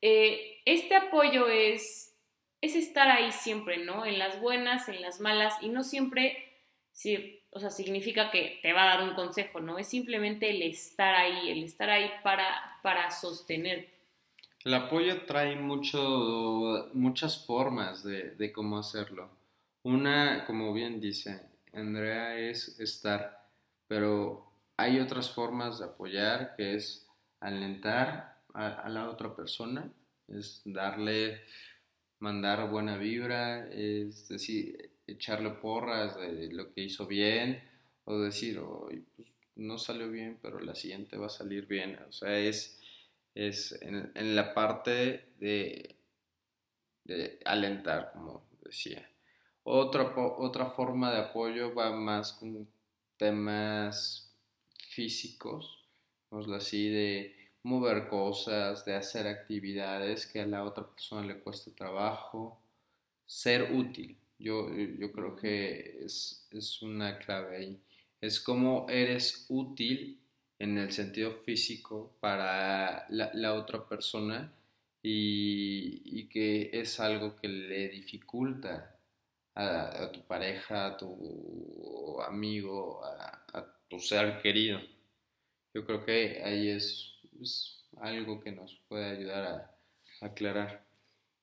eh, 0.06 0.62
este 0.66 0.96
apoyo 0.96 1.48
es, 1.48 2.14
es 2.60 2.76
estar 2.76 3.10
ahí 3.10 3.32
siempre, 3.32 3.86
¿no? 3.86 4.06
En 4.06 4.20
las 4.20 4.42
buenas, 4.42 4.90
en 4.90 5.02
las 5.02 5.22
malas, 5.22 5.54
y 5.62 5.70
no 5.70 5.82
siempre, 5.82 6.36
sí, 6.92 7.42
o 7.52 7.60
sea, 7.60 7.70
significa 7.70 8.30
que 8.30 8.60
te 8.62 8.74
va 8.74 8.84
a 8.84 8.98
dar 8.98 9.08
un 9.08 9.16
consejo, 9.16 9.62
¿no? 9.62 9.80
Es 9.80 9.88
simplemente 9.88 10.50
el 10.50 10.62
estar 10.62 11.16
ahí, 11.16 11.50
el 11.50 11.64
estar 11.64 11.90
ahí 11.90 12.12
para, 12.22 12.46
para 12.82 13.12
sostener. 13.12 13.88
El 14.66 14.74
apoyo 14.74 15.22
trae 15.26 15.56
mucho, 15.56 16.90
muchas 16.92 17.46
formas 17.46 18.04
de, 18.04 18.32
de 18.32 18.52
cómo 18.52 18.80
hacerlo. 18.80 19.30
Una, 19.84 20.44
como 20.46 20.74
bien 20.74 21.00
dice 21.00 21.48
Andrea, 21.72 22.38
es 22.38 22.78
estar, 22.78 23.48
pero 23.88 24.52
hay 24.76 25.00
otras 25.00 25.32
formas 25.32 25.80
de 25.80 25.86
apoyar, 25.86 26.58
que 26.58 26.76
es 26.76 27.08
alentar, 27.40 28.33
a, 28.54 28.90
la 28.90 29.10
otra 29.10 29.36
persona, 29.36 29.92
es 30.28 30.62
darle, 30.66 31.42
mandar 32.20 32.70
buena 32.70 32.98
vibra, 32.98 33.68
es 33.70 34.28
decir, 34.30 34.92
echarle 35.08 35.52
porras 35.52 36.16
de 36.18 36.52
lo 36.52 36.74
que 36.74 36.82
hizo 36.82 37.06
bien 37.08 37.62
o 38.06 38.20
decir, 38.20 38.62
pues, 39.16 39.28
no 39.56 39.78
salió 39.78 40.10
bien, 40.10 40.40
pero 40.42 40.60
la 40.60 40.76
siguiente 40.76 41.18
va 41.18 41.28
a 41.28 41.30
salir 41.30 41.68
bien. 41.68 42.00
O 42.08 42.12
sea, 42.12 42.38
es, 42.38 42.82
es 43.36 43.78
en, 43.82 44.36
la 44.36 44.54
parte 44.54 45.34
de, 45.40 45.96
de, 47.04 47.40
alentar, 47.46 48.12
como 48.14 48.46
decía. 48.64 49.08
Otra, 49.64 50.14
otra 50.16 50.66
forma 50.68 51.12
de 51.12 51.20
apoyo 51.20 51.74
va 51.74 51.92
más 51.96 52.34
con 52.34 52.68
temas 53.18 54.36
físicos, 54.90 55.88
vamos 56.30 56.52
así, 56.52 56.90
de 56.90 57.43
mover 57.64 58.08
cosas, 58.08 58.86
de 58.86 58.96
hacer 58.96 59.28
actividades 59.28 60.28
que 60.28 60.42
a 60.42 60.46
la 60.46 60.64
otra 60.64 60.86
persona 60.86 61.26
le 61.26 61.40
cuesta 61.40 61.72
trabajo, 61.76 62.62
ser 63.26 63.72
útil. 63.74 64.18
Yo, 64.38 64.70
yo 64.76 65.12
creo 65.12 65.36
que 65.36 66.04
es, 66.04 66.48
es 66.52 66.82
una 66.82 67.18
clave 67.20 67.58
ahí. 67.58 67.82
Es 68.22 68.40
como 68.40 68.88
eres 68.90 69.46
útil 69.50 70.20
en 70.60 70.78
el 70.78 70.92
sentido 70.92 71.34
físico 71.44 72.16
para 72.20 73.06
la, 73.10 73.32
la 73.34 73.54
otra 73.54 73.88
persona 73.88 74.54
y, 75.02 76.02
y, 76.06 76.30
que 76.30 76.70
es 76.74 77.00
algo 77.00 77.36
que 77.36 77.48
le 77.50 77.90
dificulta 77.90 78.98
a, 79.56 80.04
a 80.04 80.12
tu 80.12 80.22
pareja, 80.26 80.88
a 80.88 80.98
tu 80.98 82.22
amigo, 82.22 83.04
a, 83.04 83.46
a 83.54 83.78
tu 83.90 84.00
ser 84.00 84.42
querido. 84.42 84.80
Yo 85.74 85.86
creo 85.86 86.06
que 86.06 86.42
ahí 86.44 86.70
es 86.70 87.13
es 87.44 87.86
algo 88.02 88.40
que 88.42 88.52
nos 88.52 88.76
puede 88.88 89.18
ayudar 89.18 89.44
a, 89.46 90.26
aclarar. 90.26 90.86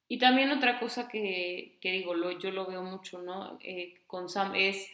Y 0.09 0.19
también 0.19 0.51
otra 0.51 0.81
cosa 0.81 1.09
que, 1.09 1.79
que 1.81 1.93
digo, 1.93 2.15
lo, 2.15 2.33
yo 2.39 2.51
lo 2.51 2.67
veo 2.67 2.83
mucho, 2.83 3.21
¿no? 3.21 3.59
Eh, 3.63 4.03
con 4.07 4.29
Sam 4.29 4.55
es 4.55 4.91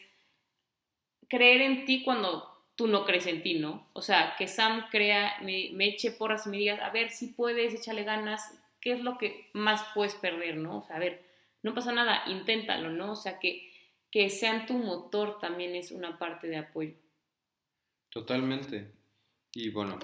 creer 1.28 1.62
en 1.62 1.84
ti 1.86 2.02
cuando 2.02 2.56
tú 2.76 2.86
no 2.86 3.04
crees 3.04 3.26
en 3.26 3.42
ti, 3.42 3.54
¿no? 3.54 3.88
O 3.94 4.02
sea, 4.02 4.34
que 4.36 4.46
Sam 4.46 4.86
crea, 4.90 5.38
me, 5.42 5.70
me 5.72 5.86
eche 5.86 6.10
porras 6.10 6.46
y 6.46 6.50
me 6.50 6.58
diga, 6.58 6.84
a 6.84 6.90
ver, 6.90 7.10
si 7.10 7.28
puedes, 7.28 7.74
échale 7.74 8.04
ganas, 8.04 8.42
¿qué 8.80 8.92
es 8.92 9.00
lo 9.00 9.16
que 9.18 9.48
más 9.54 9.82
puedes 9.94 10.14
perder, 10.14 10.56
¿no? 10.56 10.78
O 10.78 10.82
sea, 10.82 10.96
a 10.96 11.00
ver, 11.00 11.24
no 11.62 11.74
pasa 11.74 11.92
nada, 11.92 12.22
inténtalo, 12.26 12.90
¿no? 12.90 13.12
O 13.12 13.16
sea, 13.16 13.38
que, 13.38 13.72
que 14.10 14.28
sean 14.28 14.66
tu 14.66 14.74
motor 14.74 15.38
también 15.40 15.74
es 15.74 15.90
una 15.90 16.18
parte 16.18 16.48
de 16.48 16.58
apoyo. 16.58 16.94
Totalmente. 18.10 18.92
Y 19.52 19.70
bueno, 19.70 19.98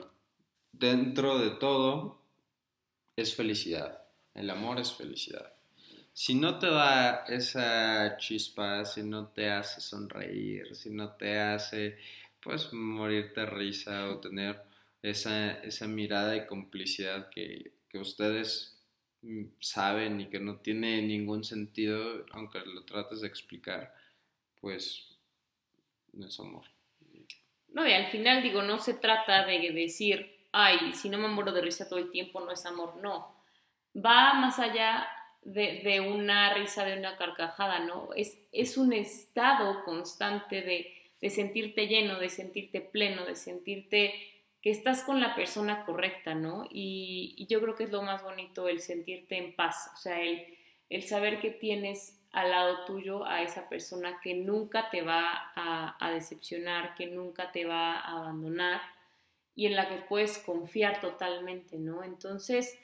dentro 0.73 1.38
de 1.38 1.50
todo 1.50 2.21
es 3.17 3.35
felicidad. 3.35 4.02
El 4.35 4.50
amor 4.50 4.81
es 4.81 4.93
felicidad. 4.93 5.52
Si 6.14 6.35
no 6.35 6.59
te 6.59 6.67
da 6.67 7.25
esa 7.26 8.17
chispa, 8.19 8.85
si 8.85 9.02
no 9.02 9.29
te 9.29 9.50
hace 9.50 9.81
sonreír, 9.81 10.75
si 10.75 10.91
no 10.91 11.12
te 11.12 11.38
hace 11.38 11.99
pues 12.41 12.73
morirte 12.73 13.41
de 13.41 13.47
risa 13.47 14.11
o 14.11 14.19
tener 14.19 14.61
esa, 15.00 15.52
esa 15.62 15.87
mirada 15.87 16.33
de 16.33 16.47
complicidad 16.47 17.31
que, 17.31 17.73
que 17.88 17.99
ustedes 17.99 18.76
mm, 19.23 19.45
saben 19.61 20.21
y 20.21 20.29
que 20.29 20.41
no 20.41 20.57
tiene 20.57 21.00
ningún 21.02 21.45
sentido, 21.45 22.26
aunque 22.33 22.61
lo 22.61 22.85
trates 22.85 23.21
de 23.21 23.29
explicar, 23.29 23.95
pues 24.61 25.17
no 26.12 26.26
es 26.26 26.38
amor. 26.41 26.64
No, 27.69 27.88
y 27.88 27.93
al 27.93 28.09
final 28.09 28.43
digo, 28.43 28.62
no 28.62 28.79
se 28.79 28.95
trata 28.95 29.47
de 29.47 29.71
decir, 29.73 30.41
ay, 30.52 30.92
si 30.92 31.09
no 31.09 31.18
me 31.18 31.28
muero 31.28 31.52
de 31.52 31.62
risa 31.62 31.88
todo 31.88 31.99
el 31.99 32.11
tiempo, 32.11 32.40
no 32.40 32.52
es 32.52 32.64
amor, 32.66 32.97
no. 32.97 33.35
Va 33.97 34.35
más 34.35 34.59
allá 34.59 35.09
de, 35.42 36.00
una 36.00 36.54
risa, 36.54 36.85
de 36.85 36.99
una 36.99 37.16
carcajada, 37.16 37.80
¿no? 37.80 38.11
Es, 38.14 38.38
es 38.52 38.76
un 38.76 38.92
estado 38.92 39.82
constante 39.85 40.62
de, 40.62 41.30
sentirte 41.30 41.88
lleno, 41.88 42.18
de 42.18 42.28
sentirte 42.28 42.80
pleno, 42.80 43.25
de 43.25 43.35
sentirte 43.35 44.14
que 44.61 44.71
estás 44.71 45.02
con 45.02 45.21
la 45.21 45.35
persona 45.35 45.85
correcta, 45.85 46.35
¿no? 46.35 46.66
Y, 46.71 47.47
yo 47.49 47.61
creo 47.61 47.75
que 47.75 47.85
es 47.85 47.90
lo 47.90 48.02
más 48.02 48.23
bonito 48.23 48.68
el 48.68 48.80
sentirte 48.80 49.37
en 49.37 49.56
paz, 49.56 49.90
o 49.94 49.97
sea, 49.97 50.21
el, 50.21 50.47
el 50.90 51.02
saber 51.02 51.40
que 51.40 51.50
tienes 51.50 52.18
al 52.30 52.50
lado 52.50 52.85
tuyo 52.87 53.26
a 53.26 53.42
esa 53.42 53.68
persona 53.68 54.21
que 54.23 54.35
nunca 54.35 54.88
te 54.90 55.02
va 55.02 55.52
a, 55.54 55.97
a 55.99 56.11
decepcionar, 56.12 56.94
que 56.94 57.06
nunca 57.06 57.52
te 57.52 57.64
va 57.64 57.99
a 57.99 58.18
abandonar 58.18 58.80
y 59.54 59.66
en 59.66 59.76
la 59.76 59.88
que 59.88 60.02
puedes 60.02 60.38
confiar 60.38 61.00
totalmente, 61.00 61.78
¿no? 61.78 62.02
Entonces, 62.02 62.78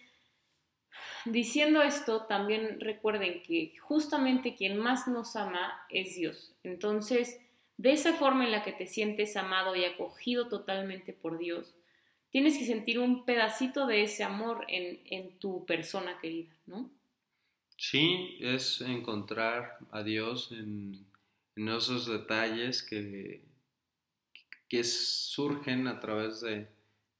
diciendo 1.24 1.82
esto, 1.82 2.26
también 2.26 2.80
recuerden 2.80 3.42
que 3.42 3.74
justamente 3.80 4.54
quien 4.54 4.78
más 4.78 5.08
nos 5.08 5.36
ama 5.36 5.80
es 5.88 6.16
Dios. 6.16 6.54
Entonces, 6.62 7.40
de 7.76 7.92
esa 7.92 8.14
forma 8.14 8.44
en 8.44 8.52
la 8.52 8.64
que 8.64 8.72
te 8.72 8.86
sientes 8.86 9.36
amado 9.36 9.76
y 9.76 9.84
acogido 9.84 10.48
totalmente 10.48 11.12
por 11.12 11.38
Dios, 11.38 11.74
tienes 12.30 12.58
que 12.58 12.66
sentir 12.66 12.98
un 12.98 13.24
pedacito 13.24 13.86
de 13.86 14.02
ese 14.02 14.24
amor 14.24 14.64
en, 14.68 15.00
en 15.06 15.38
tu 15.38 15.64
persona 15.64 16.18
querida, 16.20 16.54
¿no? 16.66 16.90
Sí, 17.76 18.36
es 18.40 18.80
encontrar 18.80 19.78
a 19.92 20.02
Dios 20.02 20.50
en, 20.50 21.06
en 21.54 21.68
esos 21.68 22.06
detalles 22.06 22.82
que, 22.82 23.40
que 24.68 24.84
surgen 24.84 25.86
a 25.86 26.00
través 26.00 26.40
de, 26.40 26.68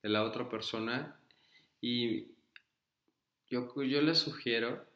la 0.03 0.23
otra 0.25 0.49
persona. 0.49 1.19
Y 1.81 2.29
yo, 3.51 3.75
yo 3.83 4.01
les 4.01 4.19
sugiero 4.19 4.87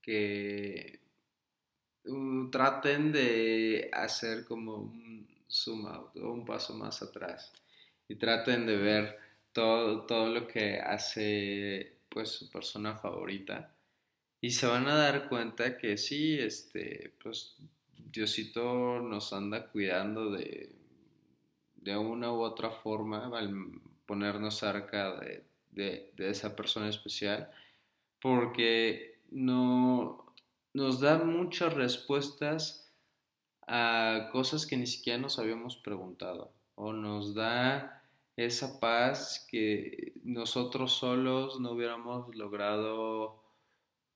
que 0.00 1.00
uh, 2.04 2.50
traten 2.50 3.12
de 3.12 3.90
hacer 3.92 4.44
como 4.44 4.76
un 4.76 5.28
zoom 5.50 5.86
out 5.86 6.16
o 6.16 6.32
un 6.32 6.44
paso 6.44 6.74
más 6.74 7.02
atrás. 7.02 7.52
Y 8.08 8.16
traten 8.16 8.66
de 8.66 8.76
ver 8.76 9.18
todo, 9.52 10.02
todo 10.06 10.28
lo 10.28 10.46
que 10.46 10.78
hace 10.78 11.96
pues 12.08 12.30
su 12.30 12.50
persona 12.50 12.96
favorita. 12.96 13.74
Y 14.40 14.50
se 14.50 14.66
van 14.66 14.88
a 14.88 14.96
dar 14.96 15.28
cuenta 15.28 15.78
que 15.78 15.96
sí, 15.96 16.38
este, 16.38 17.14
pues 17.22 17.56
Diosito 17.96 19.00
nos 19.00 19.32
anda 19.32 19.68
cuidando 19.68 20.32
de 20.32 20.81
de 21.82 21.96
una 21.96 22.32
u 22.32 22.40
otra 22.40 22.70
forma 22.70 23.26
al 23.36 23.52
ponernos 24.06 24.58
cerca 24.58 25.18
de, 25.70 26.12
esa 26.18 26.54
persona 26.54 26.88
especial, 26.88 27.48
porque 28.20 29.20
no, 29.30 30.32
nos 30.74 31.00
da 31.00 31.18
muchas 31.18 31.74
respuestas 31.74 32.92
a 33.66 34.28
cosas 34.32 34.66
que 34.66 34.76
ni 34.76 34.86
siquiera 34.86 35.18
nos 35.18 35.38
habíamos 35.38 35.76
preguntado, 35.76 36.52
o 36.74 36.92
nos 36.92 37.34
da 37.34 38.02
esa 38.36 38.80
paz 38.80 39.46
que 39.50 40.14
nosotros 40.24 40.92
solos 40.92 41.60
no 41.60 41.72
hubiéramos 41.72 42.34
logrado 42.34 43.42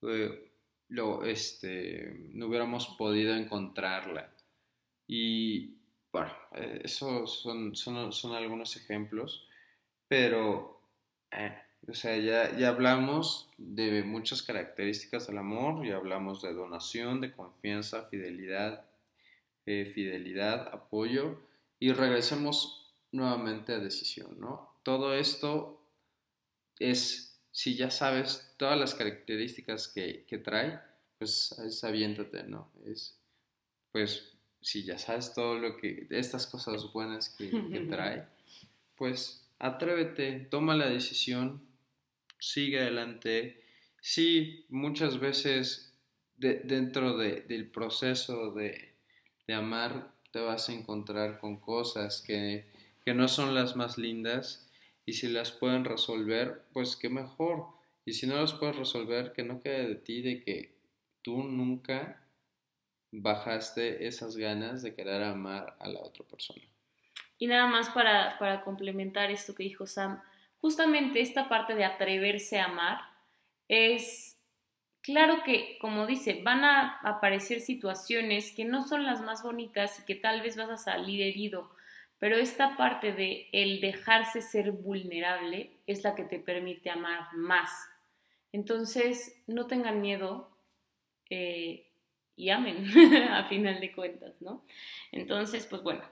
eh, 0.03 0.51
lo, 0.89 1.25
este, 1.25 2.31
no 2.33 2.47
hubiéramos 2.47 2.87
podido 2.99 3.35
encontrarla. 3.35 4.33
Y 5.09 5.76
bueno, 6.17 6.33
eh, 6.53 6.81
esos 6.83 7.41
son, 7.43 7.77
son, 7.77 8.11
son, 8.11 8.33
algunos 8.35 8.75
ejemplos, 8.75 9.47
pero, 10.09 10.81
eh, 11.31 11.55
o 11.87 11.93
sea, 11.93 12.17
ya, 12.17 12.57
ya 12.57 12.71
hablamos 12.71 13.51
de 13.59 14.03
muchas 14.03 14.43
características 14.43 15.27
del 15.27 15.37
amor, 15.37 15.87
ya 15.87 15.97
hablamos 15.97 16.41
de 16.41 16.55
donación, 16.55 17.21
de 17.21 17.33
confianza, 17.33 18.05
fidelidad, 18.05 18.87
eh, 19.67 19.93
fidelidad, 19.95 20.73
apoyo, 20.73 21.39
y 21.79 21.93
regresemos 21.93 22.95
nuevamente 23.13 23.75
a 23.75 23.79
decisión, 23.79 24.41
¿no? 24.41 24.73
Todo 24.85 25.13
esto 25.13 25.83
es, 26.79 27.39
si 27.51 27.77
ya 27.77 27.91
sabes 27.91 28.55
todas 28.57 28.79
las 28.81 28.95
características 28.95 29.89
que, 29.89 30.25
que 30.27 30.39
trae, 30.39 30.81
pues 31.19 31.53
es 31.59 31.85
aviéntate, 31.85 32.45
¿no? 32.45 32.73
Es, 32.87 33.19
pues, 33.93 34.36
si 34.61 34.85
ya 34.85 34.99
sabes 34.99 35.33
todo 35.35 35.59
lo 35.59 35.77
que, 35.77 36.07
estas 36.11 36.47
cosas 36.47 36.93
buenas 36.93 37.31
que, 37.31 37.49
trae, 37.91 38.27
pues 38.97 39.49
atrévete, 39.59 40.47
toma 40.51 40.77
la 40.77 40.89
decisión, 40.89 41.63
sigue 42.39 42.81
adelante. 42.81 43.63
Sí, 44.01 44.65
muchas 44.69 45.19
veces 45.19 45.93
dentro 46.37 47.17
del 47.17 47.71
proceso 47.71 48.53
de, 48.53 48.93
de, 49.47 49.55
amar 49.55 50.13
te 50.33 50.41
vas 50.41 50.69
a 50.69 50.73
encontrar 50.73 51.41
con 51.41 51.57
cosas 51.59 52.23
que, 52.23 52.67
que 53.05 53.15
no 53.15 53.27
son 53.27 53.55
las 53.55 53.75
más 53.75 53.97
lindas 53.97 54.69
y 55.07 55.15
si 55.15 55.29
las 55.29 55.53
pueden 55.53 55.85
resolver, 55.85 56.65
pues 56.73 56.97
qué 56.97 57.09
mejor. 57.09 57.69
Y 58.05 58.13
si 58.13 58.27
no 58.27 58.37
las 58.41 58.53
puedes 58.53 58.77
resolver, 58.77 59.33
que 59.33 59.45
no 59.45 59.63
quede 59.63 59.89
de 59.89 59.95
ti 59.95 60.21
de 60.21 60.43
que 60.43 60.75
tú 61.23 61.43
nunca 61.45 62.26
bajaste 63.21 64.07
esas 64.07 64.37
ganas 64.37 64.83
de 64.83 64.95
querer 64.95 65.23
amar 65.23 65.77
a 65.79 65.89
la 65.89 66.01
otra 66.01 66.25
persona. 66.25 66.63
Y 67.39 67.47
nada 67.47 67.67
más 67.67 67.91
para, 67.91 68.39
para 68.39 68.63
complementar 68.63 69.31
esto 69.31 69.55
que 69.55 69.63
dijo 69.63 69.87
Sam, 69.87 70.23
justamente 70.61 71.21
esta 71.21 71.49
parte 71.49 71.75
de 71.75 71.85
atreverse 71.85 72.59
a 72.59 72.67
amar 72.67 72.99
es, 73.69 74.39
claro 75.03 75.43
que, 75.45 75.79
como 75.81 76.07
dice, 76.07 76.41
van 76.43 76.65
a 76.65 76.99
aparecer 77.01 77.61
situaciones 77.61 78.53
que 78.53 78.65
no 78.65 78.87
son 78.87 79.05
las 79.05 79.21
más 79.21 79.43
bonitas 79.43 80.01
y 80.01 80.05
que 80.05 80.15
tal 80.15 80.43
vez 80.43 80.57
vas 80.57 80.71
a 80.71 80.77
salir 80.77 81.23
herido, 81.23 81.71
pero 82.19 82.37
esta 82.37 82.77
parte 82.77 83.13
de 83.13 83.49
el 83.53 83.81
dejarse 83.81 84.41
ser 84.41 84.73
vulnerable 84.73 85.73
es 85.87 86.03
la 86.03 86.15
que 86.15 86.25
te 86.25 86.39
permite 86.39 86.91
amar 86.91 87.29
más. 87.35 87.71
Entonces, 88.53 89.43
no 89.47 89.67
tengan 89.67 90.01
miedo, 90.01 90.57
eh, 91.29 91.91
y 92.37 92.51
amen 92.51 92.87
a 93.31 93.45
final 93.45 93.81
de 93.81 93.93
cuentas, 93.93 94.35
¿no? 94.41 94.63
Entonces, 95.13 95.67
pues 95.67 95.83
bueno, 95.83 96.03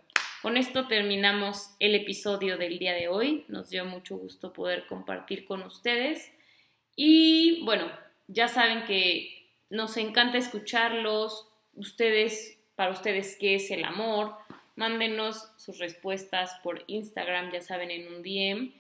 con 0.45 0.57
esto 0.57 0.89
terminamos 0.89 1.71
el 1.79 1.95
episodio 1.95 2.59
del 2.59 2.79
día 2.79 2.93
de 2.93 3.09
hoy. 3.09 3.45
Nos 3.49 3.71
dio 3.71 3.85
mucho 3.85 4.17
gusto 4.17 4.53
poder 4.53 4.87
compartir 4.87 5.45
con 5.45 5.63
ustedes. 5.63 6.31
Y 6.97 7.63
bueno, 7.65 7.91
ya 8.29 8.49
saben 8.49 8.85
que 8.85 9.49
nos 9.71 9.97
encanta 9.97 10.39
escucharlos. 10.39 11.49
Ustedes, 11.75 12.59
para 12.77 12.93
ustedes, 12.93 13.37
¿qué 13.41 13.55
es 13.55 13.71
el 13.71 13.85
amor? 13.85 14.35
Mándenos 14.77 15.49
sus 15.57 15.79
respuestas 15.79 16.53
por 16.63 16.85
Instagram, 16.89 17.51
ya 17.51 17.63
saben, 17.63 17.91
en 17.91 18.07
un 18.09 18.23
DM. 18.23 18.73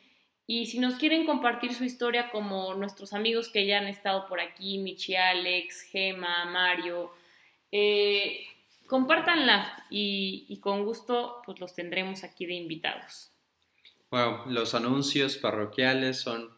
Y 0.46 0.66
si 0.66 0.78
nos 0.78 0.96
quieren 0.96 1.24
compartir 1.24 1.72
su 1.72 1.84
historia 1.84 2.30
como 2.30 2.74
nuestros 2.74 3.14
amigos 3.14 3.48
que 3.48 3.66
ya 3.66 3.78
han 3.78 3.86
estado 3.86 4.28
por 4.28 4.40
aquí, 4.40 4.76
Michi 4.76 5.16
Alex, 5.16 5.82
Gema, 5.90 6.44
Mario, 6.44 7.10
eh, 7.76 8.46
compártanla 8.86 9.84
y, 9.90 10.60
con 10.60 10.84
gusto 10.84 11.42
pues 11.44 11.58
los 11.58 11.74
tendremos 11.74 12.22
aquí 12.22 12.46
de 12.46 12.54
invitados. 12.54 13.32
Bueno, 14.12 14.44
los 14.46 14.76
anuncios 14.76 15.36
parroquiales 15.38 16.20
son 16.20 16.50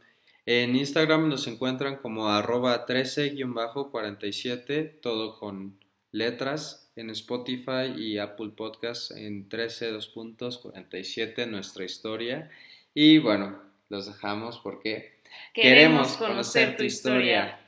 en 0.45 0.77
Instagram 0.77 1.31
nos 1.31 1.47
encuentran 1.47 1.97
como 1.97 2.29
arroba 2.29 2.85
13-47, 2.85 5.01
todo 5.01 5.39
con 5.39 5.79
letras, 6.13 6.93
en 6.97 7.09
Spotify 7.09 7.95
y 7.97 8.19
Apple 8.19 8.51
Podcasts 8.55 9.11
en 9.11 9.49
13 9.49 9.99
puntos 10.15 10.59
47 10.59 11.47
nuestra 11.47 11.85
historia. 11.85 12.51
Y 12.93 13.17
bueno, 13.17 13.59
los 13.89 14.07
dejamos 14.07 14.59
porque 14.59 15.15
queremos, 15.55 16.19
conocer, 16.19 16.77
tu 16.77 16.83
historia. 16.83 17.59